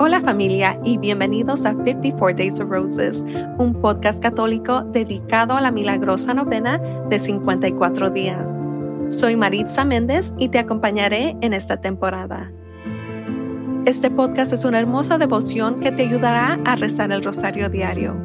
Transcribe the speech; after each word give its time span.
Hola 0.00 0.20
familia 0.20 0.78
y 0.84 0.96
bienvenidos 0.96 1.64
a 1.66 1.72
54 1.72 2.36
Days 2.36 2.60
of 2.60 2.70
Roses, 2.70 3.24
un 3.58 3.74
podcast 3.80 4.22
católico 4.22 4.82
dedicado 4.82 5.56
a 5.56 5.60
la 5.60 5.72
milagrosa 5.72 6.34
novena 6.34 6.78
de 7.08 7.18
54 7.18 8.10
días. 8.10 8.48
Soy 9.08 9.34
Maritza 9.34 9.84
Méndez 9.84 10.32
y 10.38 10.50
te 10.50 10.60
acompañaré 10.60 11.36
en 11.40 11.52
esta 11.52 11.80
temporada. 11.80 12.52
Este 13.86 14.08
podcast 14.08 14.52
es 14.52 14.64
una 14.64 14.78
hermosa 14.78 15.18
devoción 15.18 15.80
que 15.80 15.90
te 15.90 16.04
ayudará 16.04 16.60
a 16.64 16.76
rezar 16.76 17.10
el 17.10 17.24
rosario 17.24 17.68
diario. 17.68 18.16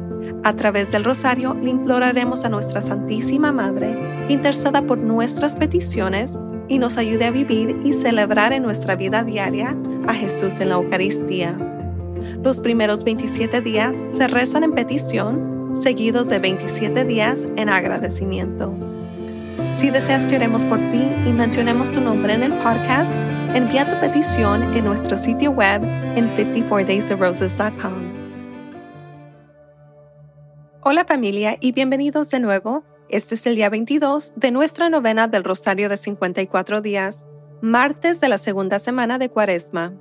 A 0.44 0.54
través 0.54 0.92
del 0.92 1.02
rosario 1.02 1.54
le 1.54 1.70
imploraremos 1.70 2.44
a 2.44 2.50
nuestra 2.50 2.82
Santísima 2.82 3.50
Madre 3.50 3.98
que 4.28 4.32
interceda 4.32 4.82
por 4.82 4.98
nuestras 4.98 5.56
peticiones 5.56 6.38
y 6.68 6.78
nos 6.78 6.98
ayude 6.98 7.24
a 7.24 7.32
vivir 7.32 7.80
y 7.82 7.94
celebrar 7.94 8.52
en 8.52 8.62
nuestra 8.62 8.94
vida 8.94 9.24
diaria 9.24 9.76
a 10.06 10.14
Jesús 10.14 10.60
en 10.60 10.70
la 10.70 10.76
Eucaristía. 10.76 11.56
Los 12.42 12.60
primeros 12.60 13.04
27 13.04 13.60
días 13.60 13.96
se 14.12 14.28
rezan 14.28 14.64
en 14.64 14.72
petición, 14.72 15.74
seguidos 15.80 16.28
de 16.28 16.38
27 16.38 17.04
días 17.04 17.48
en 17.56 17.68
agradecimiento. 17.68 18.74
Si 19.74 19.90
deseas 19.90 20.26
que 20.26 20.36
oremos 20.36 20.64
por 20.64 20.78
ti 20.78 21.02
y 21.26 21.32
mencionemos 21.32 21.90
tu 21.90 22.00
nombre 22.00 22.34
en 22.34 22.42
el 22.44 22.52
podcast, 22.52 23.12
envía 23.54 23.90
tu 23.90 24.00
petición 24.00 24.74
en 24.76 24.84
nuestro 24.84 25.18
sitio 25.18 25.50
web 25.50 25.82
en 25.82 26.34
54daysofroses.com. 26.34 28.24
Hola 30.80 31.04
familia 31.04 31.56
y 31.60 31.72
bienvenidos 31.72 32.30
de 32.30 32.40
nuevo. 32.40 32.84
Este 33.08 33.36
es 33.36 33.46
el 33.46 33.56
día 33.56 33.70
22 33.70 34.32
de 34.36 34.50
nuestra 34.50 34.90
novena 34.90 35.28
del 35.28 35.44
Rosario 35.44 35.88
de 35.88 35.96
54 35.96 36.80
días, 36.80 37.24
martes 37.64 38.20
de 38.20 38.28
la 38.28 38.36
segunda 38.36 38.78
semana 38.78 39.18
de 39.18 39.30
Cuaresma. 39.30 39.94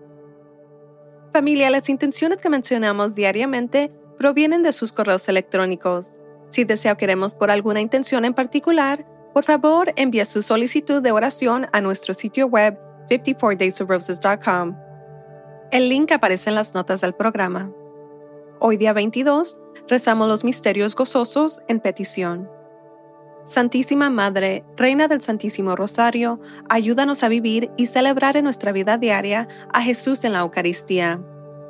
Familia, 1.31 1.69
las 1.69 1.87
intenciones 1.87 2.39
que 2.39 2.49
mencionamos 2.49 3.15
diariamente 3.15 3.89
provienen 4.17 4.63
de 4.63 4.73
sus 4.73 4.91
correos 4.91 5.29
electrónicos. 5.29 6.11
Si 6.49 6.65
desea 6.65 6.91
o 6.91 6.97
queremos 6.97 7.33
por 7.33 7.51
alguna 7.51 7.79
intención 7.79 8.25
en 8.25 8.33
particular, 8.33 9.07
por 9.33 9.45
favor 9.45 9.93
envíe 9.95 10.25
su 10.25 10.43
solicitud 10.43 11.01
de 11.01 11.13
oración 11.13 11.67
a 11.71 11.79
nuestro 11.79 12.13
sitio 12.13 12.47
web 12.47 12.77
54daysofroses.com. 13.09 14.77
El 15.71 15.87
link 15.87 16.11
aparece 16.11 16.49
en 16.49 16.55
las 16.55 16.75
notas 16.75 16.99
del 16.99 17.13
programa. 17.13 17.71
Hoy 18.59 18.75
día 18.75 18.91
22, 18.91 19.61
rezamos 19.87 20.27
los 20.27 20.43
misterios 20.43 20.95
gozosos 20.95 21.61
en 21.69 21.79
petición. 21.79 22.49
Santísima 23.45 24.09
Madre, 24.09 24.63
Reina 24.77 25.09
del 25.09 25.19
Santísimo 25.19 25.75
Rosario, 25.75 26.39
ayúdanos 26.69 27.23
a 27.23 27.27
vivir 27.27 27.71
y 27.75 27.87
celebrar 27.87 28.37
en 28.37 28.45
nuestra 28.45 28.71
vida 28.71 28.97
diaria 28.97 29.49
a 29.73 29.81
Jesús 29.81 30.23
en 30.23 30.31
la 30.31 30.39
Eucaristía. 30.39 31.21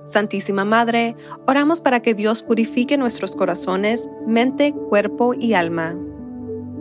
Santísima 0.05 0.65
Madre, 0.65 1.15
oramos 1.47 1.81
para 1.81 1.99
que 1.99 2.13
Dios 2.13 2.43
purifique 2.43 2.95
nuestros 2.95 3.35
corazones, 3.35 4.07
mente, 4.27 4.71
cuerpo 4.89 5.33
y 5.33 5.53
alma. 5.55 5.95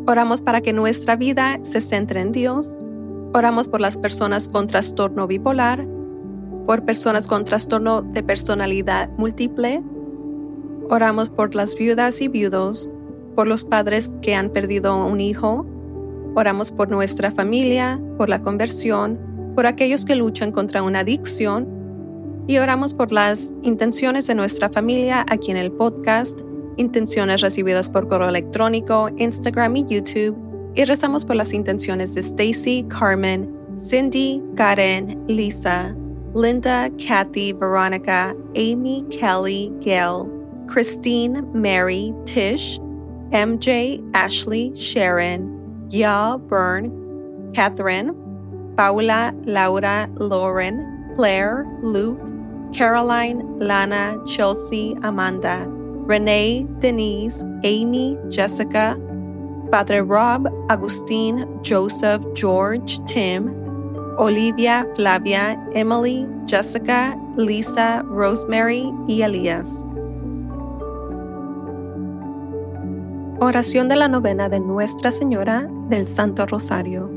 Oramos 0.07 0.43
para 0.43 0.61
que 0.61 0.75
nuestra 0.75 1.17
vida 1.17 1.59
se 1.63 1.81
centre 1.81 2.21
en 2.21 2.33
Dios. 2.33 2.77
Oramos 3.33 3.69
por 3.69 3.81
las 3.81 3.97
personas 3.97 4.47
con 4.49 4.67
trastorno 4.67 5.27
bipolar, 5.27 5.87
por 6.67 6.85
personas 6.85 7.27
con 7.27 7.47
trastorno 7.47 8.03
de 8.03 8.23
personalidad 8.23 9.09
múltiple. 9.17 9.83
Oramos 10.91 11.31
por 11.31 11.55
las 11.55 11.77
viudas 11.77 12.21
y 12.21 12.29
viudos, 12.29 12.91
por 13.35 13.47
los 13.47 13.65
padres 13.65 14.13
que 14.21 14.35
han 14.35 14.51
perdido 14.51 15.05
un 15.07 15.21
hijo. 15.21 15.67
Oramos 16.35 16.71
por 16.71 16.91
nuestra 16.91 17.31
familia, 17.31 18.01
por 18.17 18.29
la 18.29 18.43
conversión, 18.43 19.19
por 19.55 19.67
aquellos 19.67 20.05
que 20.05 20.15
luchan 20.15 20.53
contra 20.53 20.83
una 20.83 21.01
adicción. 21.01 21.69
Y 22.47 22.59
oramos 22.59 22.95
por 22.95 23.13
las 23.13 23.53
intenciones 23.63 24.27
de 24.27 24.35
nuestra 24.35 24.69
familia 24.69 25.25
aquí 25.29 25.51
en 25.51 25.57
el 25.57 25.71
podcast, 25.71 26.41
intenciones 26.77 27.41
recibidas 27.41 27.89
por 27.89 28.09
correo 28.09 28.29
electrónico, 28.29 29.11
Instagram 29.17 29.77
y 29.77 29.85
YouTube. 29.87 30.37
Y 30.75 30.85
rezamos 30.85 31.25
por 31.25 31.37
las 31.37 31.53
intenciones 31.53 32.15
de 32.15 32.21
Stacy, 32.21 32.87
Carmen, 32.89 33.55
Cindy, 33.77 34.43
Karen, 34.57 35.23
Lisa, 35.29 35.95
Linda, 36.35 36.91
Kathy, 36.97 37.53
Veronica, 37.53 38.35
Amy, 38.57 39.05
Kelly, 39.11 39.73
Gail, 39.81 40.31
Christine, 40.67 41.43
Mary, 41.53 42.15
Tish, 42.25 42.81
MJ, 43.33 44.03
Ashley, 44.15 44.75
Sharon, 44.77 45.89
Yael, 45.91 46.39
Byrne, 46.49 47.53
Catherine, 47.55 48.15
Paula, 48.77 49.35
Laura, 49.45 50.09
Lauren, 50.17 51.13
Claire, 51.15 51.67
Luke, 51.83 52.21
Caroline, 52.75 53.59
Lana, 53.59 54.19
Chelsea, 54.27 54.95
Amanda, 55.03 55.67
Renee, 55.69 56.67
Denise, 56.79 57.43
Amy, 57.65 58.19
Jessica, 58.29 58.99
Padre 59.71 60.01
Rob, 60.01 60.45
Agustín, 60.69 61.47
Joseph, 61.63 62.25
George, 62.35 62.99
Tim, 63.07 63.49
Olivia, 64.19 64.87
Flavia, 64.95 65.57
Emily, 65.75 66.29
Jessica, 66.47 67.19
Lisa, 67.37 68.03
Rosemary 68.05 68.93
y 69.09 69.23
Elias. 69.23 69.85
Oración 73.45 73.89
de 73.89 73.97
la 73.97 74.07
novena 74.07 74.49
de 74.49 74.61
Nuestra 74.61 75.11
Señora 75.11 75.69
del 75.89 76.07
Santo 76.07 76.47
Rosario. 76.47 77.11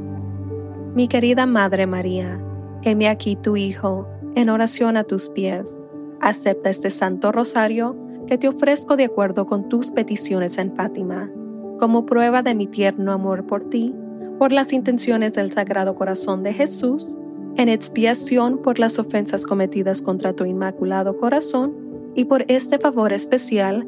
Mi 0.95 1.07
querida 1.07 1.45
Madre 1.45 1.85
María, 1.85 2.41
heme 2.81 3.09
aquí 3.09 3.35
tu 3.35 3.55
Hijo, 3.55 4.07
en 4.33 4.49
oración 4.49 4.97
a 4.97 5.03
tus 5.03 5.29
pies. 5.29 5.79
Acepta 6.21 6.71
este 6.71 6.89
Santo 6.89 7.31
Rosario 7.31 7.95
que 8.25 8.39
te 8.39 8.47
ofrezco 8.47 8.97
de 8.97 9.03
acuerdo 9.03 9.45
con 9.45 9.69
tus 9.69 9.91
peticiones 9.91 10.57
en 10.57 10.75
Fátima, 10.75 11.29
como 11.77 12.07
prueba 12.07 12.41
de 12.41 12.55
mi 12.55 12.65
tierno 12.65 13.11
amor 13.11 13.45
por 13.45 13.69
ti, 13.69 13.93
por 14.39 14.51
las 14.51 14.73
intenciones 14.73 15.33
del 15.33 15.51
Sagrado 15.51 15.93
Corazón 15.93 16.41
de 16.41 16.53
Jesús, 16.53 17.15
en 17.55 17.69
expiación 17.69 18.63
por 18.63 18.79
las 18.79 18.97
ofensas 18.97 19.45
cometidas 19.45 20.01
contra 20.01 20.33
tu 20.33 20.45
Inmaculado 20.45 21.17
Corazón 21.17 21.75
y 22.15 22.25
por 22.25 22.45
este 22.47 22.79
favor 22.79 23.13
especial 23.13 23.87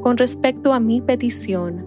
con 0.00 0.16
respecto 0.16 0.72
a 0.72 0.80
mi 0.80 1.00
petición. 1.00 1.84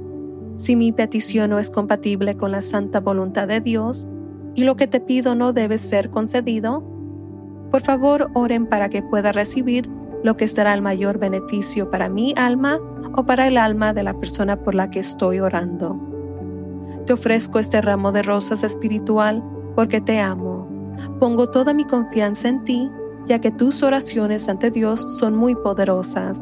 Si 0.56 0.76
mi 0.76 0.92
petición 0.92 1.52
no 1.52 1.60
es 1.60 1.70
compatible 1.70 2.36
con 2.36 2.52
la 2.52 2.62
santa 2.62 3.00
voluntad 3.00 3.48
de 3.48 3.62
Dios 3.62 4.08
y 4.56 4.64
lo 4.64 4.76
que 4.76 4.88
te 4.88 5.00
pido 5.00 5.36
no 5.36 5.54
debe 5.54 5.78
ser 5.78 6.10
concedido, 6.10 6.84
por 7.72 7.82
favor 7.82 8.30
oren 8.34 8.68
para 8.68 8.90
que 8.90 9.02
pueda 9.02 9.32
recibir 9.32 9.90
lo 10.24 10.36
que 10.36 10.48
será 10.48 10.74
el 10.74 10.82
mayor 10.82 11.18
beneficio 11.18 11.90
para 11.90 12.10
mi 12.10 12.34
alma 12.36 12.80
o 13.16 13.26
para 13.26 13.48
el 13.48 13.58
alma 13.58 13.94
de 13.94 14.04
la 14.04 14.20
persona 14.20 14.58
por 14.58 14.76
la 14.76 14.90
que 14.90 15.00
estoy 15.00 15.40
orando. 15.40 16.00
Te 17.06 17.14
ofrezco 17.14 17.60
este 17.60 17.82
ramo 17.82 18.12
de 18.12 18.22
rosas 18.22 18.64
espiritual 18.64 19.44
porque 19.76 20.02
te 20.02 20.20
amo. 20.20 20.68
Pongo 21.20 21.50
toda 21.50 21.74
mi 21.74 21.86
confianza 21.86 22.50
en 22.50 22.64
ti, 22.66 22.92
ya 23.26 23.40
que 23.40 23.52
tus 23.52 23.82
oraciones 23.82 24.50
ante 24.50 24.72
Dios 24.72 25.18
son 25.18 25.36
muy 25.36 25.56
poderosas 25.56 26.42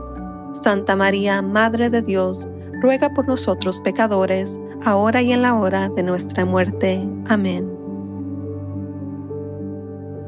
Santa 0.53 0.95
María, 0.95 1.41
Madre 1.41 1.89
de 1.89 2.01
Dios, 2.01 2.47
ruega 2.81 3.13
por 3.13 3.27
nosotros 3.27 3.79
pecadores, 3.79 4.59
ahora 4.83 5.21
y 5.21 5.31
en 5.31 5.41
la 5.41 5.55
hora 5.55 5.89
de 5.89 6.03
nuestra 6.03 6.45
muerte. 6.45 7.07
Amén. 7.27 7.71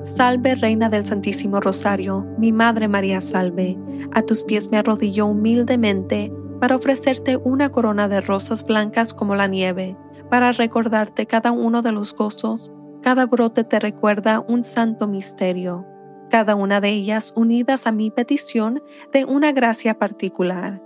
Salve, 0.04 0.56
Reina 0.56 0.90
del 0.90 1.06
Santísimo 1.06 1.60
Rosario, 1.60 2.25
mi 2.38 2.52
Madre 2.52 2.88
María 2.88 3.22
salve. 3.22 3.78
A 4.14 4.22
tus 4.22 4.44
pies 4.44 4.70
me 4.70 4.78
arrodillo 4.78 5.25
humildemente 5.25 6.31
para 6.60 6.75
ofrecerte 6.75 7.38
una 7.38 7.70
corona 7.70 8.08
de 8.08 8.22
rosas 8.22 8.66
blancas 8.66 9.14
como 9.14 9.36
la 9.36 9.48
nieve, 9.48 9.98
para 10.30 10.52
recordarte 10.52 11.25
cada 11.25 11.52
uno 11.52 11.81
de 11.81 11.92
los 11.92 12.14
gozos. 12.14 12.72
Cada 13.02 13.25
brote 13.25 13.64
te 13.64 13.80
recuerda 13.80 14.40
un 14.40 14.64
santo 14.64 15.08
misterio, 15.08 15.86
cada 16.33 16.56
una 16.56 16.81
de 16.81 16.89
ellas 16.89 17.31
unidas 17.35 17.85
a 17.85 17.91
mi 17.91 18.09
petición 18.09 18.81
de 19.12 19.24
una 19.24 19.51
gracia 19.51 20.00
particular. 20.00 20.81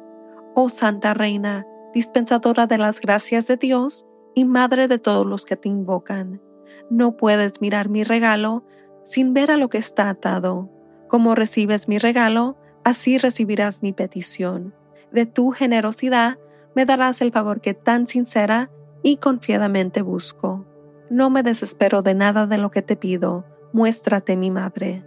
Oh 0.56 0.68
Santa 0.68 1.14
Reina, 1.14 1.66
dispensadora 1.94 2.68
de 2.68 2.78
las 2.78 3.00
gracias 3.00 3.48
de 3.48 3.56
Dios 3.56 4.06
y 4.36 4.44
Madre 4.44 4.90
de 4.90 5.00
todos 5.00 5.26
los 5.26 5.46
que 5.46 5.56
te 5.56 5.70
invocan, 5.70 6.42
no 6.90 7.16
puedes 7.16 7.62
mirar 7.62 7.88
mi 7.88 8.04
regalo 8.04 8.66
sin 9.06 9.34
ver 9.34 9.50
a 9.50 9.56
lo 9.56 9.70
que 9.70 9.78
está 9.78 10.10
atado. 10.10 10.70
Como 11.08 11.34
recibes 11.34 11.88
mi 11.88 11.98
regalo, 11.98 12.58
así 12.84 13.18
recibirás 13.18 13.82
mi 13.82 13.94
petición. 13.94 14.76
De 15.14 15.26
tu 15.26 15.52
generosidad 15.52 16.40
me 16.76 16.86
darás 16.86 17.22
el 17.22 17.32
favor 17.32 17.62
que 17.62 17.74
tan 17.74 18.06
sincera 18.06 18.70
y 19.02 19.16
confiadamente 19.16 20.02
busco. 20.02 20.66
No 21.10 21.30
me 21.30 21.42
desespero 21.42 22.02
de 22.02 22.16
nada 22.16 22.48
de 22.48 22.58
lo 22.58 22.70
que 22.70 22.82
te 22.82 22.98
pido. 22.98 23.46
Muéstrate 23.72 24.36
mi 24.36 24.52
madre. 24.52 25.07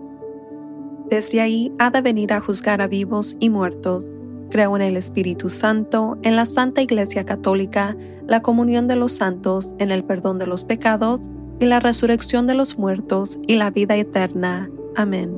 Desde 1.11 1.41
ahí 1.41 1.73
ha 1.77 1.91
de 1.91 1.99
venir 1.99 2.31
a 2.31 2.39
juzgar 2.39 2.81
a 2.81 2.87
vivos 2.87 3.35
y 3.41 3.49
muertos. 3.49 4.09
Creo 4.49 4.77
en 4.77 4.81
el 4.81 4.95
Espíritu 4.95 5.49
Santo, 5.49 6.17
en 6.23 6.37
la 6.37 6.45
Santa 6.45 6.81
Iglesia 6.81 7.25
Católica, 7.25 7.97
la 8.27 8.41
comunión 8.41 8.87
de 8.87 8.95
los 8.95 9.11
santos 9.11 9.71
en 9.77 9.91
el 9.91 10.05
perdón 10.05 10.39
de 10.39 10.47
los 10.47 10.63
pecados 10.63 11.29
y 11.59 11.65
la 11.65 11.81
resurrección 11.81 12.47
de 12.47 12.53
los 12.53 12.77
muertos 12.77 13.39
y 13.45 13.57
la 13.57 13.71
vida 13.71 13.97
eterna. 13.97 14.71
Amén. 14.95 15.35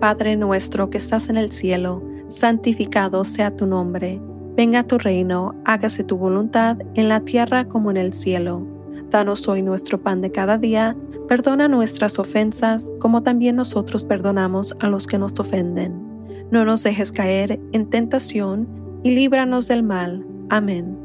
Padre 0.00 0.36
nuestro 0.36 0.88
que 0.88 0.96
estás 0.96 1.28
en 1.28 1.36
el 1.36 1.52
cielo, 1.52 2.02
santificado 2.28 3.24
sea 3.24 3.54
tu 3.54 3.66
nombre. 3.66 4.22
Venga 4.56 4.84
tu 4.84 4.96
reino, 4.96 5.54
hágase 5.66 6.02
tu 6.02 6.16
voluntad 6.16 6.78
en 6.94 7.10
la 7.10 7.20
tierra 7.20 7.68
como 7.68 7.90
en 7.90 7.98
el 7.98 8.14
cielo. 8.14 8.75
Danos 9.10 9.46
hoy 9.48 9.62
nuestro 9.62 10.00
pan 10.02 10.20
de 10.20 10.32
cada 10.32 10.58
día, 10.58 10.96
perdona 11.28 11.68
nuestras 11.68 12.18
ofensas 12.18 12.90
como 12.98 13.22
también 13.22 13.56
nosotros 13.56 14.04
perdonamos 14.04 14.76
a 14.80 14.88
los 14.88 15.06
que 15.06 15.18
nos 15.18 15.38
ofenden. 15.38 16.06
No 16.50 16.64
nos 16.64 16.82
dejes 16.82 17.12
caer 17.12 17.60
en 17.72 17.90
tentación 17.90 18.68
y 19.02 19.10
líbranos 19.10 19.68
del 19.68 19.82
mal. 19.82 20.26
Amén. 20.48 20.98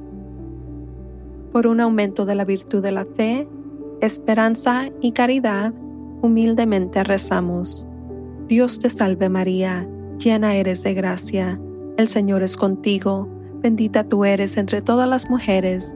Por 1.51 1.68
un 1.68 1.81
aumento 1.81 2.25
de 2.25 2.36
la 2.36 2.45
virtud 2.45 2.81
de 2.81 2.92
la 2.92 3.06
fe, 3.06 3.48
esperanza 4.01 4.89
y 5.01 5.12
caridad, 5.12 5.74
humildemente 6.21 7.03
rezamos. 7.03 7.86
Dios 8.48 8.80
te 8.80 8.89
salve 8.89 9.30
María, 9.30 9.88
llena 10.18 10.56
eres 10.56 10.83
de 10.83 10.94
gracia, 10.94 11.59
el 11.98 12.07
Señor 12.07 12.44
es 12.44 12.57
contigo, 12.57 13.27
bendita 13.62 14.03
tú 14.03 14.25
eres 14.25 14.57
entre 14.57 14.81
todas 14.81 15.07
las 15.07 15.30
mujeres, 15.30 15.95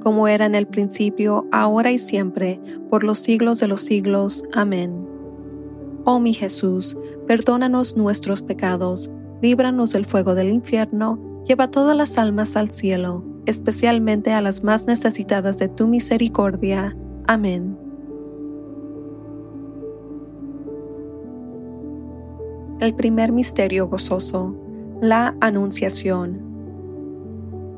como 0.00 0.28
era 0.28 0.46
en 0.46 0.54
el 0.54 0.66
principio, 0.66 1.46
ahora 1.52 1.92
y 1.92 1.98
siempre, 1.98 2.60
por 2.88 3.04
los 3.04 3.18
siglos 3.18 3.60
de 3.60 3.68
los 3.68 3.82
siglos. 3.82 4.42
Amén. 4.52 5.06
Oh 6.04 6.18
mi 6.18 6.34
Jesús, 6.34 6.96
perdónanos 7.26 7.96
nuestros 7.96 8.42
pecados, 8.42 9.10
líbranos 9.42 9.92
del 9.92 10.06
fuego 10.06 10.34
del 10.34 10.48
infierno, 10.48 11.18
lleva 11.46 11.70
todas 11.70 11.96
las 11.96 12.18
almas 12.18 12.56
al 12.56 12.70
cielo, 12.70 13.24
especialmente 13.46 14.32
a 14.32 14.40
las 14.40 14.64
más 14.64 14.86
necesitadas 14.86 15.58
de 15.58 15.68
tu 15.68 15.86
misericordia. 15.86 16.96
Amén. 17.26 17.76
El 22.80 22.94
primer 22.94 23.30
misterio 23.30 23.88
gozoso, 23.88 24.56
la 25.02 25.36
Anunciación. 25.40 26.40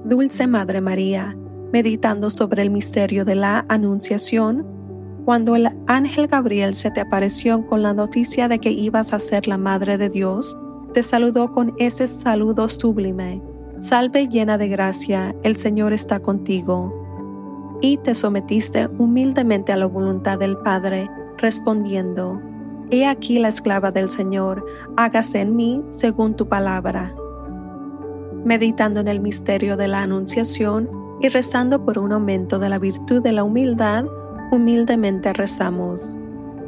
Dulce 0.04 0.46
Madre 0.46 0.80
María, 0.80 1.36
meditando 1.72 2.30
sobre 2.30 2.62
el 2.62 2.70
misterio 2.70 3.25
de 3.25 3.35
la 3.35 3.64
Anunciación, 3.68 4.66
cuando 5.25 5.56
el 5.56 5.70
ángel 5.87 6.26
Gabriel 6.26 6.75
se 6.75 6.90
te 6.90 7.00
apareció 7.00 7.66
con 7.66 7.82
la 7.82 7.94
noticia 7.94 8.49
de 8.49 8.58
que 8.58 8.70
ibas 8.70 9.12
a 9.12 9.18
ser 9.18 9.49
la 9.49 9.56
Madre 9.56 9.97
de 9.97 10.11
Dios, 10.11 10.58
te 10.92 11.02
saludó 11.02 11.52
con 11.52 11.75
ese 11.78 12.06
saludo 12.08 12.68
sublime. 12.68 13.42
Salve 13.78 14.28
llena 14.28 14.58
de 14.58 14.68
gracia, 14.68 15.35
el 15.42 15.56
Señor 15.56 15.92
está 15.92 16.20
contigo 16.20 16.99
y 17.80 17.97
te 17.97 18.14
sometiste 18.14 18.88
humildemente 18.99 19.73
a 19.73 19.76
la 19.76 19.87
voluntad 19.87 20.38
del 20.38 20.56
Padre, 20.58 21.11
respondiendo, 21.38 22.40
He 22.90 23.06
aquí 23.06 23.38
la 23.38 23.49
esclava 23.49 23.90
del 23.90 24.11
Señor, 24.11 24.64
hágase 24.97 25.40
en 25.40 25.56
mí 25.56 25.82
según 25.90 26.37
tu 26.37 26.47
palabra. 26.47 27.14
Meditando 28.44 29.00
en 29.00 29.08
el 29.08 29.20
misterio 29.20 29.76
de 29.76 29.88
la 29.88 30.02
Anunciación 30.02 31.01
y 31.23 31.29
rezando 31.29 31.85
por 31.85 31.99
un 31.99 32.12
aumento 32.12 32.59
de 32.59 32.69
la 32.69 32.79
virtud 32.79 33.23
de 33.23 33.33
la 33.33 33.45
humildad, 33.45 34.05
humildemente 34.50 35.33
rezamos. 35.33 36.17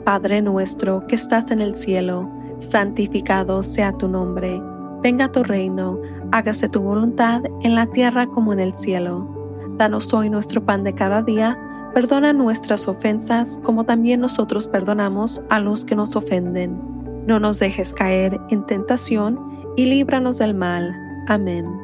Padre 0.05 0.41
nuestro 0.43 1.07
que 1.09 1.17
estás 1.17 1.51
en 1.51 1.61
el 1.61 1.75
cielo, 1.75 2.31
santificado 2.61 3.63
sea 3.65 3.93
tu 3.93 4.07
nombre, 4.07 4.63
venga 5.03 5.33
tu 5.33 5.43
reino, 5.43 6.01
hágase 6.31 6.69
tu 6.69 6.81
voluntad 6.81 7.43
en 7.63 7.75
la 7.75 7.87
tierra 7.87 8.29
como 8.29 8.53
en 8.53 8.61
el 8.61 8.75
cielo. 8.75 9.29
Danos 9.77 10.15
hoy 10.15 10.31
nuestro 10.31 10.65
pan 10.65 10.85
de 10.85 10.95
cada 10.95 11.23
día. 11.23 11.59
Perdona 11.93 12.33
nuestras 12.33 12.87
ofensas 12.87 13.61
como 13.63 13.85
también 13.85 14.21
nosotros 14.21 14.69
perdonamos 14.69 15.43
a 15.51 15.59
los 15.59 15.85
que 15.85 15.97
nos 15.97 16.15
ofenden. 16.15 16.81
No 17.27 17.41
nos 17.41 17.59
dejes 17.59 17.93
caer 17.93 18.41
en 18.51 18.67
tentación 18.67 19.41
y 19.77 19.87
líbranos 19.87 20.39
del 20.39 20.55
mal. 20.55 20.95
Amén. 21.27 21.84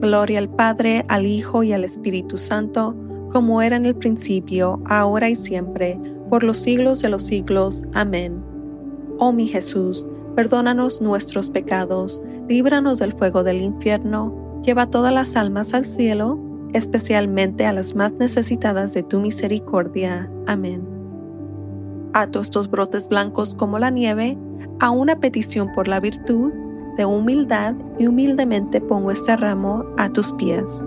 Gloria 0.00 0.38
al 0.38 0.48
Padre, 0.48 1.04
al 1.08 1.26
Hijo 1.26 1.62
y 1.62 1.72
al 1.72 1.84
Espíritu 1.84 2.38
Santo, 2.38 2.96
como 3.30 3.62
era 3.62 3.76
en 3.76 3.86
el 3.86 3.94
principio, 3.94 4.82
ahora 4.86 5.28
y 5.28 5.36
siempre, 5.36 6.00
por 6.30 6.42
los 6.42 6.58
siglos 6.58 7.02
de 7.02 7.10
los 7.10 7.24
siglos. 7.24 7.84
Amén. 7.92 8.42
Oh 9.18 9.32
mi 9.32 9.46
Jesús, 9.46 10.06
perdónanos 10.34 11.02
nuestros 11.02 11.50
pecados, 11.50 12.22
líbranos 12.48 12.98
del 12.98 13.12
fuego 13.12 13.44
del 13.44 13.60
infierno, 13.60 14.62
lleva 14.64 14.90
todas 14.90 15.12
las 15.12 15.36
almas 15.36 15.74
al 15.74 15.84
cielo, 15.84 16.38
especialmente 16.72 17.66
a 17.66 17.72
las 17.72 17.94
más 17.94 18.12
necesitadas 18.14 18.94
de 18.94 19.02
tu 19.02 19.20
misericordia. 19.20 20.30
Amén. 20.46 20.82
Ato 22.12 22.40
estos 22.40 22.70
brotes 22.70 23.08
blancos 23.08 23.54
como 23.54 23.78
la 23.78 23.90
nieve 23.90 24.38
a 24.80 24.90
una 24.90 25.20
petición 25.20 25.70
por 25.72 25.88
la 25.88 26.00
virtud, 26.00 26.52
de 27.00 27.06
humildad 27.06 27.74
y 27.98 28.06
humildemente 28.06 28.78
pongo 28.78 29.10
este 29.10 29.34
ramo 29.34 29.86
a 29.96 30.10
tus 30.10 30.34
pies. 30.34 30.86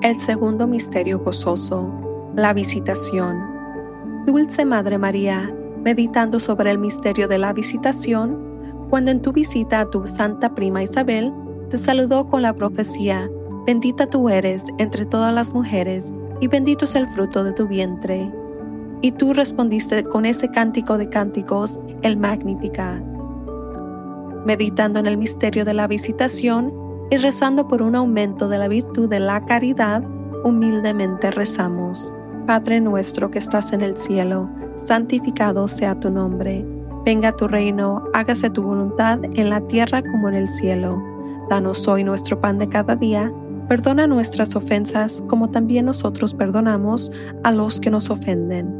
El 0.00 0.18
segundo 0.18 0.66
misterio 0.66 1.18
gozoso, 1.18 1.92
la 2.34 2.54
visitación. 2.54 3.44
Dulce 4.24 4.64
Madre 4.64 4.96
María, 4.96 5.54
meditando 5.84 6.40
sobre 6.40 6.70
el 6.70 6.78
misterio 6.78 7.28
de 7.28 7.36
la 7.36 7.52
visitación, 7.52 8.38
cuando 8.88 9.10
en 9.10 9.20
tu 9.20 9.32
visita 9.32 9.80
a 9.80 9.90
tu 9.90 10.06
santa 10.06 10.54
prima 10.54 10.82
Isabel, 10.82 11.30
te 11.68 11.76
saludó 11.76 12.26
con 12.26 12.40
la 12.40 12.54
profecía, 12.54 13.30
bendita 13.66 14.08
tú 14.08 14.30
eres 14.30 14.64
entre 14.78 15.04
todas 15.04 15.34
las 15.34 15.52
mujeres, 15.52 16.10
y 16.40 16.48
bendito 16.48 16.86
es 16.86 16.94
el 16.94 17.06
fruto 17.06 17.44
de 17.44 17.52
tu 17.52 17.68
vientre 17.68 18.32
y 19.02 19.12
tú 19.12 19.32
respondiste 19.32 20.04
con 20.04 20.26
ese 20.26 20.50
cántico 20.50 20.98
de 20.98 21.08
cánticos, 21.08 21.80
el 22.02 22.16
Magnificat. 22.16 23.02
Meditando 24.44 25.00
en 25.00 25.06
el 25.06 25.16
misterio 25.16 25.64
de 25.64 25.74
la 25.74 25.86
visitación 25.86 26.72
y 27.10 27.16
rezando 27.16 27.68
por 27.68 27.82
un 27.82 27.96
aumento 27.96 28.48
de 28.48 28.58
la 28.58 28.68
virtud 28.68 29.08
de 29.08 29.20
la 29.20 29.44
caridad, 29.44 30.02
humildemente 30.44 31.30
rezamos. 31.30 32.14
Padre 32.46 32.80
nuestro 32.80 33.30
que 33.30 33.38
estás 33.38 33.72
en 33.72 33.80
el 33.82 33.96
cielo, 33.96 34.50
santificado 34.76 35.68
sea 35.68 35.98
tu 35.98 36.10
nombre. 36.10 36.66
Venga 37.04 37.32
tu 37.32 37.48
reino, 37.48 38.04
hágase 38.12 38.50
tu 38.50 38.62
voluntad 38.62 39.20
en 39.24 39.50
la 39.50 39.60
tierra 39.62 40.02
como 40.02 40.28
en 40.28 40.34
el 40.34 40.48
cielo. 40.48 41.02
Danos 41.48 41.86
hoy 41.88 42.04
nuestro 42.04 42.40
pan 42.40 42.58
de 42.58 42.68
cada 42.68 42.96
día. 42.96 43.32
Perdona 43.68 44.06
nuestras 44.06 44.56
ofensas 44.56 45.22
como 45.26 45.50
también 45.50 45.86
nosotros 45.86 46.34
perdonamos 46.34 47.12
a 47.44 47.52
los 47.52 47.80
que 47.80 47.90
nos 47.90 48.10
ofenden 48.10 48.79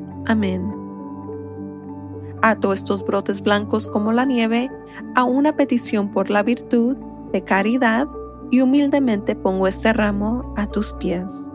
Amén. 0.25 0.73
Ato 2.41 2.73
estos 2.73 3.05
brotes 3.05 3.41
blancos 3.41 3.87
como 3.87 4.11
la 4.11 4.25
nieve 4.25 4.69
a 5.15 5.23
una 5.23 5.55
petición 5.55 6.11
por 6.11 6.29
la 6.29 6.43
virtud 6.43 6.97
de 7.31 7.43
caridad 7.43 8.07
y 8.49 8.61
humildemente 8.61 9.35
pongo 9.35 9.67
este 9.67 9.93
ramo 9.93 10.53
a 10.57 10.67
tus 10.67 10.93
pies. 10.93 11.47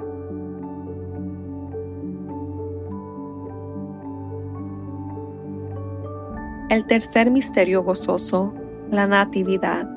El 6.68 6.84
tercer 6.86 7.30
misterio 7.30 7.84
gozoso, 7.84 8.52
la 8.90 9.06
Natividad. 9.06 9.88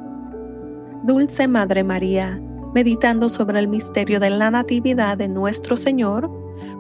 Dulce 1.03 1.47
Madre 1.47 1.83
María, 1.83 2.39
meditando 2.75 3.29
sobre 3.29 3.59
el 3.59 3.67
misterio 3.67 4.19
de 4.19 4.29
la 4.29 4.51
Natividad 4.51 5.17
de 5.17 5.27
nuestro 5.27 5.75
Señor, 5.75 6.29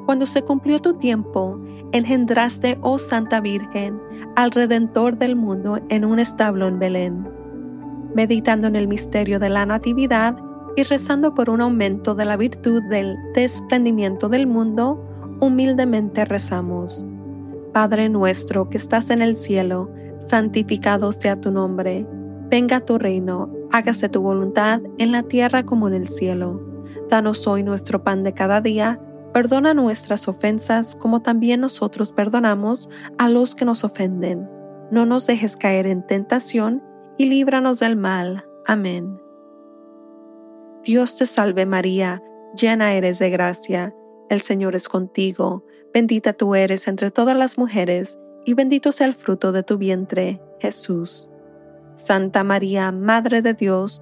cuando 0.05 0.25
se 0.25 0.43
cumplió 0.43 0.79
tu 0.79 0.95
tiempo, 0.95 1.59
engendraste, 1.91 2.77
oh 2.81 2.99
Santa 2.99 3.41
Virgen, 3.41 3.99
al 4.35 4.51
Redentor 4.51 5.17
del 5.17 5.35
mundo 5.35 5.79
en 5.89 6.05
un 6.05 6.19
establo 6.19 6.67
en 6.67 6.79
Belén. 6.79 7.27
Meditando 8.15 8.67
en 8.67 8.75
el 8.75 8.87
misterio 8.87 9.39
de 9.39 9.49
la 9.49 9.65
Natividad 9.65 10.35
y 10.75 10.83
rezando 10.83 11.33
por 11.33 11.49
un 11.49 11.61
aumento 11.61 12.15
de 12.15 12.25
la 12.25 12.37
virtud 12.37 12.81
del 12.89 13.15
desprendimiento 13.33 14.29
del 14.29 14.47
mundo, 14.47 15.05
humildemente 15.39 16.25
rezamos. 16.25 17.05
Padre 17.73 18.09
nuestro 18.09 18.69
que 18.69 18.77
estás 18.77 19.09
en 19.09 19.21
el 19.21 19.35
cielo, 19.35 19.91
santificado 20.25 21.11
sea 21.11 21.39
tu 21.39 21.51
nombre. 21.51 22.05
Venga 22.49 22.79
tu 22.81 22.97
reino, 22.97 23.51
hágase 23.71 24.09
tu 24.09 24.21
voluntad 24.21 24.81
en 24.97 25.11
la 25.11 25.23
tierra 25.23 25.63
como 25.63 25.87
en 25.87 25.93
el 25.93 26.09
cielo. 26.09 26.61
Danos 27.09 27.47
hoy 27.47 27.63
nuestro 27.63 28.03
pan 28.03 28.23
de 28.23 28.33
cada 28.33 28.61
día 28.61 28.99
Perdona 29.33 29.73
nuestras 29.73 30.27
ofensas 30.27 30.95
como 30.95 31.21
también 31.21 31.61
nosotros 31.61 32.11
perdonamos 32.11 32.89
a 33.17 33.29
los 33.29 33.55
que 33.55 33.65
nos 33.65 33.83
ofenden. 33.83 34.49
No 34.91 35.05
nos 35.05 35.27
dejes 35.27 35.55
caer 35.55 35.85
en 35.85 36.05
tentación 36.05 36.83
y 37.17 37.25
líbranos 37.25 37.79
del 37.79 37.95
mal. 37.95 38.45
Amén. 38.65 39.21
Dios 40.83 41.17
te 41.17 41.25
salve 41.25 41.65
María, 41.65 42.23
llena 42.55 42.93
eres 42.93 43.19
de 43.19 43.29
gracia, 43.29 43.93
el 44.29 44.41
Señor 44.41 44.75
es 44.75 44.87
contigo, 44.87 45.65
bendita 45.93 46.33
tú 46.33 46.55
eres 46.55 46.87
entre 46.87 47.11
todas 47.11 47.35
las 47.35 47.57
mujeres, 47.57 48.17
y 48.45 48.53
bendito 48.53 48.91
sea 48.91 49.07
el 49.07 49.13
fruto 49.13 49.51
de 49.51 49.63
tu 49.63 49.77
vientre, 49.77 50.41
Jesús. 50.59 51.29
Santa 51.95 52.45
María, 52.45 52.91
Madre 52.93 53.41
de 53.41 53.53
Dios, 53.53 54.01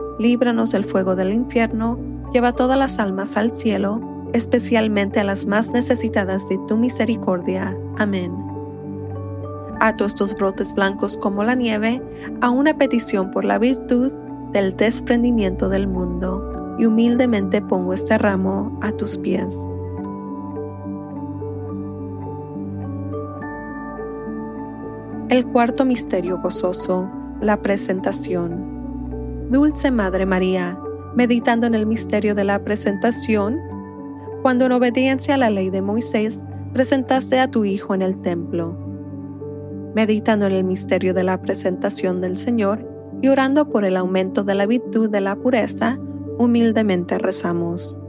líbranos 0.19 0.71
del 0.71 0.85
fuego 0.85 1.15
del 1.15 1.33
infierno, 1.33 1.99
lleva 2.31 2.53
todas 2.53 2.77
las 2.77 2.99
almas 2.99 3.37
al 3.37 3.55
cielo, 3.55 4.01
especialmente 4.33 5.19
a 5.19 5.23
las 5.23 5.45
más 5.45 5.71
necesitadas 5.71 6.47
de 6.47 6.59
tu 6.67 6.77
misericordia. 6.77 7.77
Amén. 7.97 8.33
Ato 9.79 10.05
estos 10.05 10.35
brotes 10.35 10.73
blancos 10.73 11.17
como 11.17 11.43
la 11.43 11.55
nieve 11.55 12.01
a 12.41 12.49
una 12.49 12.77
petición 12.77 13.31
por 13.31 13.45
la 13.45 13.57
virtud 13.57 14.11
del 14.51 14.75
desprendimiento 14.75 15.69
del 15.69 15.87
mundo, 15.87 16.75
y 16.77 16.85
humildemente 16.85 17.61
pongo 17.61 17.93
este 17.93 18.17
ramo 18.17 18.79
a 18.81 18.91
tus 18.91 19.17
pies. 19.17 19.55
El 25.29 25.45
cuarto 25.47 25.85
misterio 25.85 26.39
gozoso, 26.41 27.09
la 27.39 27.61
presentación. 27.61 28.80
Dulce 29.51 29.91
Madre 29.91 30.25
María, 30.25 30.79
meditando 31.13 31.67
en 31.67 31.75
el 31.75 31.85
misterio 31.85 32.35
de 32.35 32.45
la 32.45 32.63
presentación, 32.63 33.59
cuando 34.41 34.65
en 34.65 34.71
obediencia 34.71 35.35
a 35.35 35.37
la 35.37 35.49
ley 35.49 35.69
de 35.69 35.81
Moisés 35.81 36.45
presentaste 36.71 37.37
a 37.37 37.51
tu 37.51 37.65
Hijo 37.65 37.93
en 37.93 38.01
el 38.01 38.21
templo. 38.21 38.77
Meditando 39.93 40.45
en 40.45 40.53
el 40.53 40.63
misterio 40.63 41.13
de 41.13 41.23
la 41.23 41.41
presentación 41.41 42.21
del 42.21 42.37
Señor 42.37 42.87
y 43.21 43.27
orando 43.27 43.69
por 43.69 43.83
el 43.83 43.97
aumento 43.97 44.45
de 44.45 44.55
la 44.55 44.65
virtud 44.65 45.09
de 45.09 45.19
la 45.19 45.35
pureza, 45.35 45.99
humildemente 46.37 47.17
rezamos. 47.17 47.99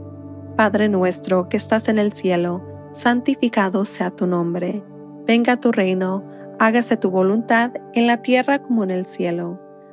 Padre 0.55 0.87
nuestro 0.87 1.49
que 1.49 1.57
estás 1.57 1.89
en 1.89 1.99
el 1.99 2.13
cielo, 2.13 2.63
santificado 2.93 3.83
sea 3.83 4.11
tu 4.11 4.27
nombre. 4.27 4.81
Venga 5.27 5.59
tu 5.59 5.73
reino 5.73 6.23
hágase 6.59 6.97
tu 6.97 7.11
voluntad 7.11 7.73
en 7.93 8.07
la 8.07 8.21
tierra 8.21 8.61
como 8.61 8.83
en 8.83 8.91
el 8.91 9.05
cielo. 9.05 9.59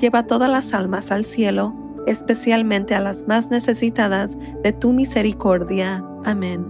lleva 0.00 0.26
todas 0.26 0.50
las 0.50 0.74
almas 0.74 1.12
al 1.12 1.24
cielo, 1.24 1.74
especialmente 2.06 2.94
a 2.94 3.00
las 3.00 3.28
más 3.28 3.50
necesitadas 3.50 4.36
de 4.62 4.72
tu 4.72 4.92
misericordia. 4.92 6.04
Amén. 6.24 6.66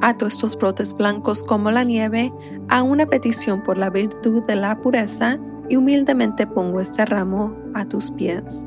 Ato 0.00 0.26
estos 0.26 0.58
brotes 0.58 0.94
blancos 0.94 1.44
como 1.44 1.70
la 1.70 1.84
nieve 1.84 2.32
a 2.68 2.82
una 2.82 3.06
petición 3.06 3.62
por 3.62 3.78
la 3.78 3.88
virtud 3.88 4.42
de 4.42 4.56
la 4.56 4.80
pureza 4.80 5.38
y 5.68 5.76
humildemente 5.76 6.46
pongo 6.46 6.80
este 6.80 7.04
ramo 7.06 7.54
a 7.74 7.84
tus 7.84 8.10
pies. 8.10 8.66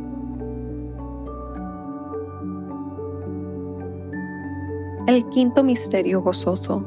El 5.07 5.27
quinto 5.29 5.63
misterio 5.63 6.21
gozoso, 6.21 6.83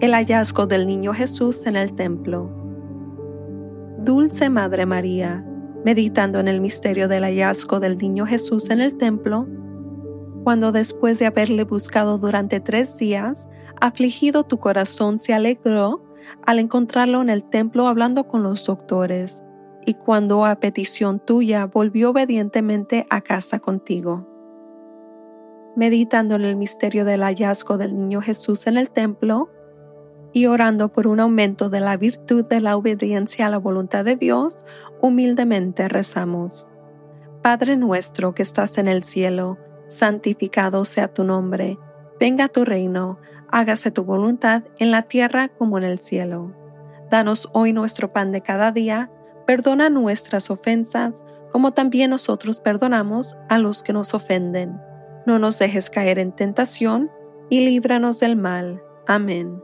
el 0.00 0.12
hallazgo 0.12 0.66
del 0.66 0.86
niño 0.86 1.12
Jesús 1.12 1.66
en 1.66 1.76
el 1.76 1.92
templo. 1.92 2.63
Dulce 4.04 4.50
Madre 4.50 4.84
María, 4.84 5.42
meditando 5.82 6.38
en 6.38 6.46
el 6.46 6.60
misterio 6.60 7.08
del 7.08 7.24
hallazgo 7.24 7.80
del 7.80 7.96
niño 7.96 8.26
Jesús 8.26 8.68
en 8.68 8.82
el 8.82 8.98
templo, 8.98 9.48
cuando 10.42 10.72
después 10.72 11.18
de 11.18 11.24
haberle 11.24 11.64
buscado 11.64 12.18
durante 12.18 12.60
tres 12.60 12.98
días, 12.98 13.48
afligido 13.80 14.44
tu 14.44 14.58
corazón 14.58 15.18
se 15.18 15.32
alegró 15.32 16.04
al 16.44 16.58
encontrarlo 16.58 17.22
en 17.22 17.30
el 17.30 17.44
templo 17.44 17.88
hablando 17.88 18.28
con 18.28 18.42
los 18.42 18.66
doctores, 18.66 19.42
y 19.86 19.94
cuando 19.94 20.44
a 20.44 20.60
petición 20.60 21.18
tuya 21.18 21.64
volvió 21.64 22.10
obedientemente 22.10 23.06
a 23.08 23.22
casa 23.22 23.58
contigo. 23.58 24.28
Meditando 25.76 26.34
en 26.34 26.42
el 26.42 26.56
misterio 26.56 27.06
del 27.06 27.22
hallazgo 27.22 27.78
del 27.78 27.98
niño 27.98 28.20
Jesús 28.20 28.66
en 28.66 28.76
el 28.76 28.90
templo 28.90 29.48
y 30.34 30.46
orando 30.46 30.92
por 30.92 31.06
un 31.06 31.20
aumento 31.20 31.70
de 31.70 31.80
la 31.80 31.96
virtud 31.96 32.44
de 32.44 32.60
la 32.60 32.76
obediencia 32.76 33.46
a 33.46 33.50
la 33.50 33.56
voluntad 33.56 34.04
de 34.04 34.16
Dios, 34.16 34.66
humildemente 35.00 35.88
rezamos. 35.88 36.68
Padre 37.42 37.78
nuestro 37.78 38.34
que 38.34 38.42
estás 38.42 38.76
en 38.76 38.88
el 38.88 39.04
cielo, 39.04 39.56
santificado 39.88 40.84
sea 40.84 41.08
tu 41.08 41.24
nombre, 41.24 41.78
venga 42.20 42.48
tu 42.48 42.66
reino, 42.66 43.18
hágase 43.50 43.90
tu 43.90 44.04
voluntad 44.04 44.64
en 44.78 44.90
la 44.90 45.02
tierra 45.02 45.48
como 45.48 45.78
en 45.78 45.84
el 45.84 45.98
cielo. 45.98 46.52
Danos 47.10 47.48
hoy 47.54 47.72
nuestro 47.72 48.12
pan 48.12 48.32
de 48.32 48.42
cada 48.42 48.72
día, 48.72 49.10
perdona 49.46 49.88
nuestras 49.88 50.50
ofensas, 50.50 51.24
como 51.50 51.72
también 51.72 52.10
nosotros 52.10 52.60
perdonamos 52.60 53.38
a 53.48 53.56
los 53.56 53.82
que 53.82 53.94
nos 53.94 54.12
ofenden 54.12 54.80
no 55.26 55.38
nos 55.38 55.58
dejes 55.58 55.90
caer 55.90 56.18
en 56.18 56.32
tentación, 56.32 57.10
y 57.50 57.60
líbranos 57.60 58.20
del 58.20 58.36
mal. 58.36 58.82
Amén. 59.06 59.63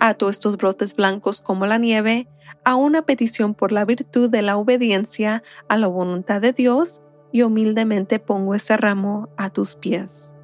Ato 0.00 0.30
estos 0.30 0.56
brotes 0.56 0.96
blancos 0.96 1.42
como 1.42 1.66
la 1.66 1.76
nieve 1.76 2.26
a 2.64 2.74
una 2.74 3.02
petición 3.02 3.54
por 3.54 3.70
la 3.70 3.84
virtud 3.84 4.30
de 4.30 4.42
la 4.42 4.56
obediencia 4.56 5.42
a 5.68 5.76
la 5.76 5.86
voluntad 5.86 6.40
de 6.40 6.52
Dios 6.52 7.02
y 7.32 7.42
humildemente 7.42 8.18
pongo 8.18 8.54
ese 8.54 8.76
ramo 8.76 9.28
a 9.36 9.50
tus 9.50 9.76
pies. 9.76 10.34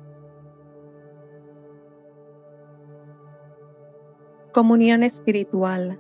Comunión 4.52 5.02
espiritual. 5.02 5.98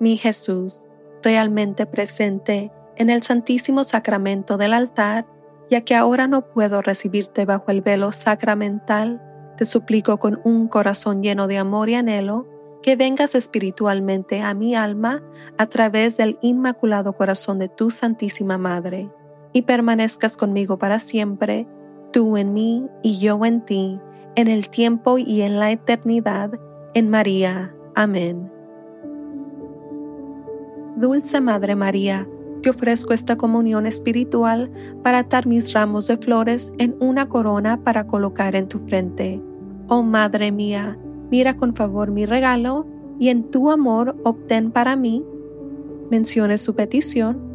Mi 0.00 0.16
Jesús, 0.16 0.84
realmente 1.22 1.86
presente 1.86 2.72
en 2.96 3.10
el 3.10 3.22
Santísimo 3.22 3.84
Sacramento 3.84 4.56
del 4.56 4.72
altar, 4.72 5.26
ya 5.70 5.82
que 5.82 5.94
ahora 5.94 6.28
no 6.28 6.46
puedo 6.48 6.80
recibirte 6.80 7.44
bajo 7.44 7.70
el 7.70 7.82
velo 7.82 8.12
sacramental, 8.12 9.22
te 9.56 9.64
suplico 9.64 10.18
con 10.18 10.40
un 10.44 10.68
corazón 10.68 11.22
lleno 11.22 11.46
de 11.46 11.58
amor 11.58 11.88
y 11.88 11.94
anhelo, 11.94 12.46
que 12.82 12.96
vengas 12.96 13.34
espiritualmente 13.34 14.40
a 14.40 14.54
mi 14.54 14.74
alma 14.74 15.22
a 15.58 15.66
través 15.66 16.16
del 16.16 16.38
inmaculado 16.42 17.12
corazón 17.14 17.58
de 17.58 17.68
tu 17.68 17.90
Santísima 17.90 18.58
Madre, 18.58 19.10
y 19.52 19.62
permanezcas 19.62 20.36
conmigo 20.36 20.78
para 20.78 20.98
siempre, 20.98 21.66
tú 22.12 22.36
en 22.36 22.52
mí 22.52 22.86
y 23.02 23.18
yo 23.18 23.44
en 23.44 23.64
ti, 23.64 24.00
en 24.34 24.48
el 24.48 24.68
tiempo 24.68 25.18
y 25.18 25.42
en 25.42 25.58
la 25.58 25.72
eternidad, 25.72 26.52
en 26.94 27.08
María 27.08 27.74
Amén. 27.94 28.52
Dulce 30.96 31.40
Madre 31.40 31.76
María, 31.76 32.28
te 32.62 32.70
ofrezco 32.70 33.12
esta 33.12 33.36
comunión 33.36 33.86
espiritual 33.86 34.70
para 35.02 35.18
atar 35.20 35.46
mis 35.46 35.72
ramos 35.72 36.06
de 36.06 36.16
flores 36.16 36.72
en 36.78 36.96
una 37.00 37.28
corona 37.28 37.82
para 37.82 38.06
colocar 38.06 38.56
en 38.56 38.68
tu 38.68 38.80
frente. 38.80 39.42
Oh 39.88 40.02
Madre 40.02 40.52
mía, 40.52 40.98
mira 41.30 41.56
con 41.56 41.74
favor 41.74 42.10
mi 42.10 42.26
regalo 42.26 42.86
y 43.18 43.28
en 43.28 43.44
tu 43.50 43.70
amor 43.70 44.16
obtén 44.24 44.70
para 44.70 44.96
mí. 44.96 45.24
Mencione 46.10 46.58
su 46.58 46.74
petición 46.74 47.46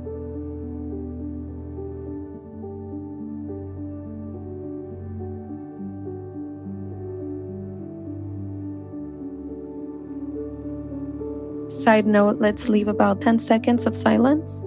Side 11.71 12.05
note, 12.05 12.41
let's 12.41 12.67
leave 12.67 12.89
about 12.89 13.21
10 13.21 13.39
seconds 13.39 13.87
of 13.87 13.95
silence. 13.95 14.59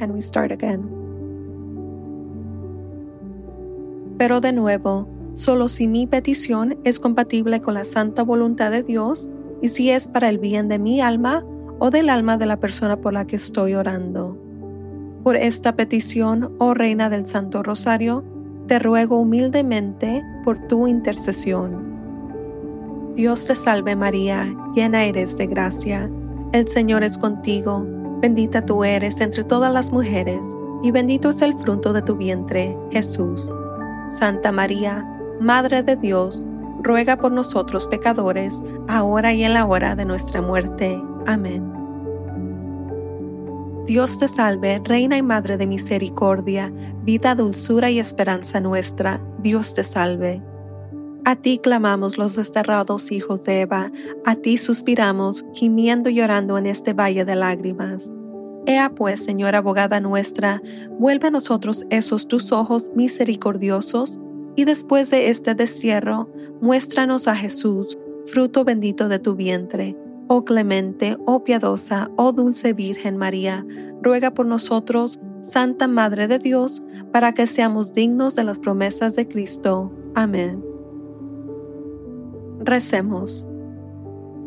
And 0.00 0.14
we 0.14 0.20
start 0.20 0.52
again. 0.52 0.88
Pero 4.18 4.40
de 4.40 4.52
nuevo, 4.52 5.08
solo 5.34 5.68
si 5.68 5.88
mi 5.88 6.06
petición 6.06 6.78
es 6.84 7.00
compatible 7.00 7.60
con 7.60 7.74
la 7.74 7.84
santa 7.84 8.22
voluntad 8.22 8.70
de 8.70 8.82
Dios 8.82 9.28
y 9.60 9.68
si 9.68 9.90
es 9.90 10.08
para 10.08 10.28
el 10.28 10.38
bien 10.38 10.68
de 10.68 10.78
mi 10.78 11.00
alma 11.00 11.44
o 11.78 11.90
del 11.90 12.10
alma 12.10 12.36
de 12.36 12.46
la 12.46 12.58
persona 12.58 13.00
por 13.00 13.12
la 13.12 13.26
que 13.26 13.36
estoy 13.36 13.74
orando. 13.74 14.38
Por 15.22 15.36
esta 15.36 15.76
petición, 15.76 16.54
oh 16.58 16.74
Reina 16.74 17.08
del 17.08 17.26
Santo 17.26 17.62
Rosario, 17.62 18.24
te 18.66 18.78
ruego 18.78 19.18
humildemente 19.18 20.24
por 20.44 20.66
tu 20.66 20.86
intercesión. 20.86 21.92
Dios 23.14 23.46
te 23.46 23.54
salve 23.54 23.94
María, 23.94 24.46
llena 24.74 25.04
eres 25.04 25.36
de 25.36 25.46
gracia, 25.46 26.10
el 26.52 26.68
Señor 26.68 27.02
es 27.02 27.18
contigo, 27.18 27.86
bendita 28.20 28.64
tú 28.64 28.84
eres 28.84 29.20
entre 29.20 29.44
todas 29.44 29.72
las 29.72 29.92
mujeres, 29.92 30.40
y 30.82 30.90
bendito 30.90 31.30
es 31.30 31.42
el 31.42 31.56
fruto 31.56 31.92
de 31.92 32.02
tu 32.02 32.16
vientre, 32.16 32.76
Jesús. 32.90 33.50
Santa 34.08 34.52
María, 34.52 35.06
Madre 35.42 35.82
de 35.82 35.96
Dios, 35.96 36.40
ruega 36.82 37.16
por 37.16 37.32
nosotros 37.32 37.88
pecadores, 37.88 38.62
ahora 38.86 39.32
y 39.32 39.42
en 39.42 39.54
la 39.54 39.66
hora 39.66 39.96
de 39.96 40.04
nuestra 40.04 40.40
muerte. 40.40 41.02
Amén. 41.26 41.68
Dios 43.86 44.18
te 44.18 44.28
salve, 44.28 44.80
Reina 44.84 45.16
y 45.16 45.22
Madre 45.22 45.56
de 45.56 45.66
Misericordia, 45.66 46.72
vida, 47.02 47.34
dulzura 47.34 47.90
y 47.90 47.98
esperanza 47.98 48.60
nuestra, 48.60 49.20
Dios 49.40 49.74
te 49.74 49.82
salve. 49.82 50.40
A 51.24 51.34
ti 51.34 51.58
clamamos 51.58 52.18
los 52.18 52.36
desterrados 52.36 53.10
hijos 53.10 53.42
de 53.42 53.62
Eva, 53.62 53.90
a 54.24 54.36
ti 54.36 54.58
suspiramos, 54.58 55.44
gimiendo 55.54 56.08
y 56.08 56.14
llorando 56.14 56.56
en 56.56 56.66
este 56.66 56.92
valle 56.92 57.24
de 57.24 57.34
lágrimas. 57.34 58.12
Ea 58.64 58.92
pues, 58.94 59.24
Señora 59.24 59.58
abogada 59.58 59.98
nuestra, 59.98 60.62
vuelve 61.00 61.26
a 61.26 61.32
nosotros 61.32 61.84
esos 61.90 62.28
tus 62.28 62.52
ojos 62.52 62.92
misericordiosos, 62.94 64.20
y 64.56 64.64
después 64.64 65.10
de 65.10 65.28
este 65.28 65.54
destierro, 65.54 66.28
muéstranos 66.60 67.28
a 67.28 67.36
Jesús, 67.36 67.98
fruto 68.26 68.64
bendito 68.64 69.08
de 69.08 69.18
tu 69.18 69.34
vientre 69.34 69.96
Oh 70.34 70.44
clemente, 70.44 71.18
oh 71.26 71.44
piadosa, 71.44 72.10
oh 72.16 72.32
dulce 72.32 72.72
Virgen 72.72 73.18
María, 73.18 73.66
ruega 74.00 74.32
por 74.32 74.46
nosotros, 74.46 75.20
Santa 75.42 75.88
Madre 75.88 76.26
de 76.26 76.38
Dios, 76.38 76.82
para 77.12 77.34
que 77.34 77.46
seamos 77.46 77.92
dignos 77.92 78.34
de 78.34 78.44
las 78.44 78.58
promesas 78.58 79.14
de 79.14 79.28
Cristo. 79.28 79.92
Amén. 80.14 80.64
Recemos. 82.60 83.46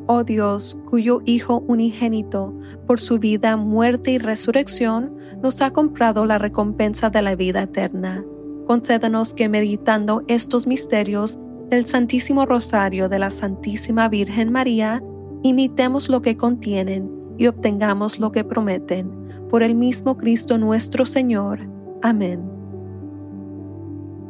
Oh 0.07 0.23
Dios, 0.23 0.79
cuyo 0.89 1.21
Hijo 1.25 1.63
unigénito, 1.67 2.53
por 2.87 2.99
su 2.99 3.19
vida, 3.19 3.55
muerte 3.55 4.09
y 4.09 4.17
resurrección, 4.17 5.15
nos 5.43 5.61
ha 5.61 5.71
comprado 5.71 6.25
la 6.25 6.39
recompensa 6.39 7.11
de 7.11 7.21
la 7.21 7.35
vida 7.35 7.61
eterna. 7.61 8.25
Concédanos 8.65 9.33
que 9.33 9.47
meditando 9.47 10.23
estos 10.27 10.65
misterios 10.65 11.37
del 11.69 11.85
Santísimo 11.85 12.45
Rosario 12.45 13.09
de 13.09 13.19
la 13.19 13.29
Santísima 13.29 14.09
Virgen 14.09 14.51
María, 14.51 15.03
imitemos 15.43 16.09
lo 16.09 16.21
que 16.21 16.37
contienen 16.37 17.09
y 17.37 17.47
obtengamos 17.47 18.19
lo 18.19 18.31
que 18.31 18.43
prometen. 18.43 19.11
Por 19.49 19.61
el 19.61 19.75
mismo 19.75 20.17
Cristo 20.17 20.57
nuestro 20.57 21.05
Señor. 21.05 21.59
Amén. 22.01 22.43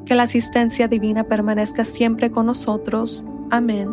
Que 0.05 0.15
la 0.15 0.23
asistencia 0.23 0.87
divina 0.87 1.23
permanezca 1.23 1.83
siempre 1.83 2.29
con 2.31 2.45
nosotros. 2.45 3.25
Amén. 3.49 3.89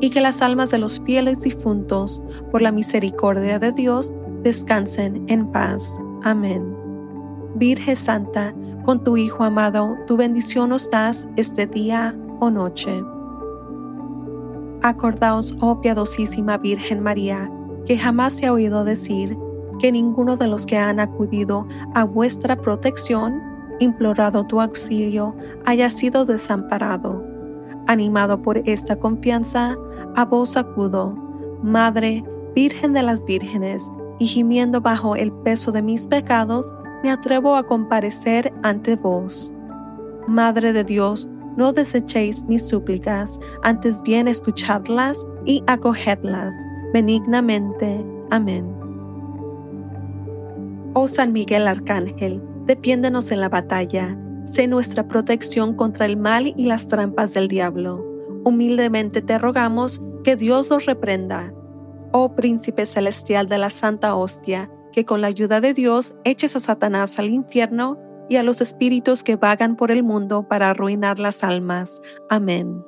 Y 0.00 0.10
que 0.10 0.20
las 0.20 0.42
almas 0.42 0.70
de 0.70 0.78
los 0.78 1.00
fieles 1.00 1.42
difuntos, 1.42 2.22
por 2.50 2.62
la 2.62 2.72
misericordia 2.72 3.58
de 3.58 3.72
Dios, 3.72 4.12
descansen 4.42 5.24
en 5.28 5.46
paz. 5.52 6.00
Amén. 6.24 6.76
Virgen 7.54 7.96
Santa, 7.96 8.54
con 8.84 9.04
tu 9.04 9.16
Hijo 9.16 9.44
amado, 9.44 9.96
tu 10.06 10.16
bendición 10.16 10.70
nos 10.70 10.90
das 10.90 11.28
este 11.36 11.66
día 11.66 12.16
o 12.40 12.50
noche. 12.50 13.02
Acordaos, 14.82 15.56
oh 15.60 15.80
piadosísima 15.80 16.58
Virgen 16.58 17.02
María, 17.02 17.50
que 17.86 17.96
jamás 17.96 18.32
se 18.32 18.46
ha 18.46 18.52
oído 18.52 18.84
decir 18.84 19.36
que 19.78 19.92
ninguno 19.92 20.36
de 20.36 20.48
los 20.48 20.66
que 20.66 20.76
han 20.76 21.00
acudido 21.00 21.66
a 21.94 22.04
vuestra 22.04 22.56
protección, 22.56 23.40
implorado 23.78 24.44
tu 24.44 24.60
auxilio, 24.60 25.34
haya 25.64 25.88
sido 25.88 26.24
desamparado. 26.24 27.24
Animado 27.86 28.42
por 28.42 28.58
esta 28.58 28.96
confianza, 28.96 29.76
a 30.14 30.24
vos 30.24 30.56
acudo, 30.56 31.14
Madre, 31.62 32.24
Virgen 32.54 32.92
de 32.92 33.02
las 33.02 33.24
Vírgenes, 33.24 33.90
y 34.18 34.26
gimiendo 34.26 34.80
bajo 34.80 35.16
el 35.16 35.32
peso 35.32 35.72
de 35.72 35.82
mis 35.82 36.06
pecados, 36.06 36.72
me 37.02 37.10
atrevo 37.10 37.56
a 37.56 37.64
comparecer 37.64 38.52
ante 38.62 38.96
vos. 38.96 39.52
Madre 40.26 40.72
de 40.72 40.84
Dios, 40.84 41.28
no 41.56 41.72
desechéis 41.72 42.44
mis 42.44 42.66
súplicas, 42.66 43.38
antes 43.62 44.02
bien 44.02 44.28
escuchadlas 44.28 45.26
y 45.44 45.62
acogedlas 45.66 46.54
benignamente. 46.92 48.04
Amén. 48.30 48.66
Oh 50.94 51.08
San 51.08 51.32
Miguel 51.32 51.66
Arcángel, 51.66 52.42
defiéndenos 52.66 53.30
en 53.30 53.40
la 53.40 53.48
batalla, 53.48 54.16
sé 54.44 54.66
nuestra 54.68 55.08
protección 55.08 55.74
contra 55.74 56.06
el 56.06 56.16
mal 56.16 56.52
y 56.56 56.66
las 56.66 56.86
trampas 56.86 57.34
del 57.34 57.48
diablo. 57.48 58.04
Humildemente 58.44 59.22
te 59.22 59.38
rogamos 59.38 60.02
que 60.22 60.36
Dios 60.36 60.68
los 60.68 60.84
reprenda. 60.84 61.52
Oh 62.12 62.34
Príncipe 62.34 62.84
Celestial 62.84 63.48
de 63.48 63.58
la 63.58 63.70
Santa 63.70 64.14
Hostia, 64.14 64.70
que 64.92 65.04
con 65.04 65.20
la 65.20 65.28
ayuda 65.28 65.60
de 65.60 65.74
Dios 65.74 66.14
eches 66.24 66.54
a 66.56 66.60
Satanás 66.60 67.18
al 67.18 67.30
infierno 67.30 67.98
y 68.28 68.36
a 68.36 68.42
los 68.42 68.60
espíritus 68.60 69.22
que 69.22 69.36
vagan 69.36 69.76
por 69.76 69.90
el 69.90 70.02
mundo 70.02 70.48
para 70.48 70.70
arruinar 70.70 71.18
las 71.18 71.42
almas. 71.44 72.00
Amén. 72.30 72.84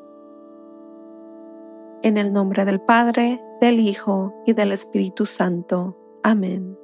En 2.02 2.18
el 2.18 2.32
nombre 2.32 2.64
del 2.64 2.80
Padre, 2.80 3.40
del 3.60 3.80
Hijo 3.80 4.34
y 4.46 4.52
del 4.52 4.72
Espíritu 4.72 5.26
Santo. 5.26 5.98
Amén. 6.22 6.78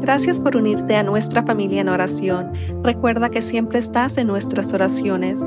Gracias 0.00 0.40
por 0.40 0.56
unirte 0.56 0.96
a 0.96 1.02
nuestra 1.02 1.44
familia 1.44 1.82
en 1.82 1.88
oración. 1.88 2.52
Recuerda 2.82 3.28
que 3.28 3.42
siempre 3.42 3.78
estás 3.78 4.16
en 4.16 4.26
nuestras 4.26 4.72
oraciones. 4.72 5.42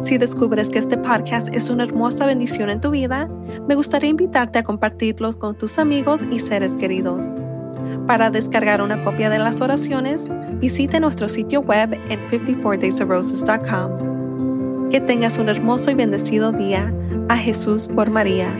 Si 0.00 0.16
descubres 0.16 0.70
que 0.70 0.78
este 0.78 0.96
podcast 0.96 1.52
es 1.52 1.70
una 1.70 1.82
hermosa 1.84 2.24
bendición 2.24 2.70
en 2.70 2.80
tu 2.80 2.90
vida, 2.90 3.28
me 3.66 3.74
gustaría 3.74 4.10
invitarte 4.10 4.60
a 4.60 4.62
compartirlos 4.62 5.36
con 5.36 5.58
tus 5.58 5.78
amigos 5.78 6.20
y 6.30 6.38
seres 6.40 6.76
queridos. 6.76 7.26
Para 8.06 8.30
descargar 8.30 8.80
una 8.80 9.04
copia 9.04 9.28
de 9.28 9.38
las 9.38 9.60
oraciones, 9.60 10.28
visite 10.60 11.00
nuestro 11.00 11.28
sitio 11.28 11.60
web 11.62 11.98
en 12.08 12.20
54daysofroses.com. 12.28 14.88
Que 14.88 15.00
tengas 15.00 15.38
un 15.38 15.48
hermoso 15.48 15.90
y 15.90 15.94
bendecido 15.94 16.52
día. 16.52 16.94
A 17.28 17.36
Jesús 17.36 17.88
por 17.88 18.08
María. 18.08 18.54